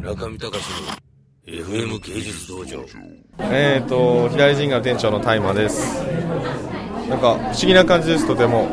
[0.00, 0.64] 中見隆
[1.46, 2.82] の FM 芸術道場。
[3.38, 6.02] えーと左神宮店長の大麻です。
[7.10, 8.26] なんか不思議な感じです。
[8.26, 8.64] とても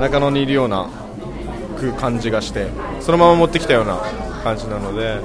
[0.00, 0.88] 中野にいるような
[1.98, 2.68] 感じがして
[3.00, 3.98] そのまま持ってきたような
[4.42, 5.20] 感じなので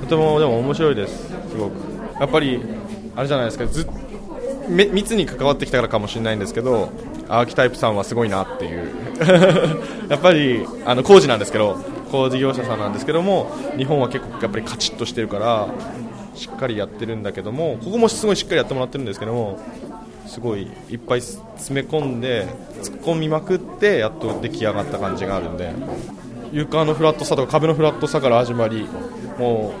[0.00, 1.28] とてもでも面白いです。
[1.50, 1.74] すごく。
[2.18, 2.62] やっぱり
[3.14, 3.86] あれじゃないですかず
[4.66, 6.90] 密に関わってきたからかもしれないんですけど
[7.28, 8.88] アーキタイプさんはすごいなっていう。
[10.08, 15.68] やっぱりあの工事なんですけど工事業者さんなんですけども日本は結構やっぱりカチッとしてるから
[16.36, 19.58] しっかりやってるんだけどもここもすごいしっかりやってもらってるんですけども
[20.28, 22.46] すごいいっぱい詰め込んで
[22.82, 25.72] 突っ込みまくってやっと出来上がった感じがあるんで
[26.52, 28.88] 床のフラットさとか壁のフラットさから始まり
[29.38, 29.74] も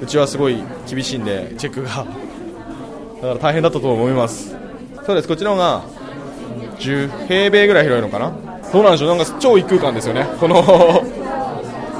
[0.00, 2.06] ううちはすごい厳しいんでチェックがだか
[3.22, 4.54] ら大変だったと思います。
[5.06, 5.28] そうです。
[5.28, 5.82] こっちの方が
[6.78, 8.32] 10平米ぐらい広いのかな？
[8.64, 9.16] そうなんでしょう？
[9.16, 10.26] なんか超異空間ですよね。
[10.40, 10.62] この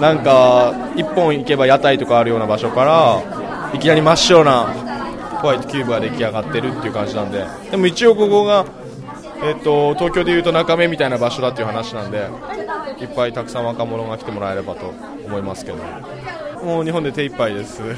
[0.02, 3.22] なんか一本行けば屋台とかあるような場所から
[3.72, 4.64] いきなり真っ白な
[5.40, 7.46] ホワイトキューブが出来上がってるっていう感じなんで。
[7.70, 8.66] でも一応ここが、
[9.44, 12.28] えっと東京でいうと中目みたいな場所だっていう話なんで
[13.00, 14.92] いっぱいたくさん若者が来てもらえればと
[15.24, 15.78] 思いますけど。
[16.64, 17.80] もう日本で手一杯です。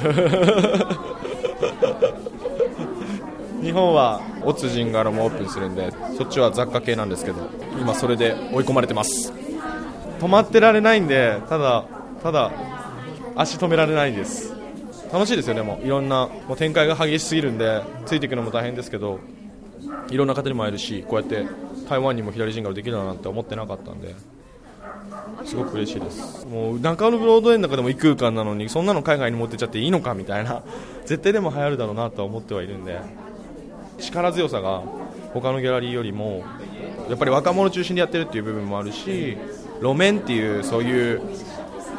[3.62, 7.48] 日本はオツジンガロもオープンするんでそっちは雑貨系なんですけど
[7.80, 9.32] 今それで追い込まれてます。
[10.20, 11.84] 止まってられないんでただ
[12.24, 12.50] ただ
[13.36, 14.54] 足止められないです。
[15.12, 15.86] 楽しいですよねもう。
[15.86, 19.20] いろんなもう展開が激しすぎるんでついていくのも大変ですけど
[20.08, 21.46] いろんな方にも会えるしこうやって
[21.86, 24.14] 台湾にも左陣ができるなんて思ってなかったんで
[25.44, 26.46] すごく嬉しいです。
[26.46, 30.62] もう中野ブロードウェイの中でも異空間なのにそんなの海外に持ってっちゃっていいのかみたいな
[31.04, 32.98] 絶対でも流行るだろうなとは思ってはいるんで
[33.98, 34.82] 力強さが
[35.34, 36.42] 他のギャラリーよりも
[37.10, 39.36] やっぱり若者中心でやってるっていう部分もあるし
[39.82, 41.20] 路面っていうそういう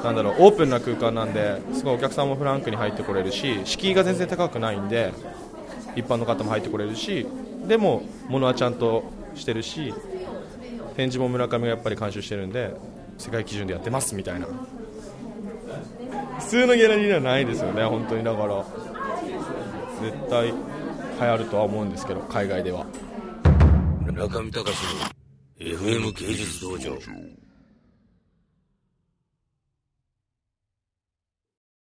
[0.05, 0.35] なんだろう。
[0.39, 5.11] オープンな空間なんですごいお客さんもフランクに入ってこれるし敷居が全然高くないんで
[5.95, 7.25] 一般の方も入ってこれるし
[7.67, 9.03] でも物はちゃんと
[9.33, 9.93] してるし
[10.95, 12.75] 展示も村上がやっぱり監修してるんで
[13.17, 14.47] 世界基準でやってますみたいな。
[16.39, 18.23] 普通のギャラリーではないですよね本当に。
[18.23, 18.63] だから
[20.01, 20.55] 絶対流
[21.19, 22.85] 行るとは思うんですけど海外では。
[24.05, 24.67] 中見隆の
[25.59, 26.91] FM 芸術道場。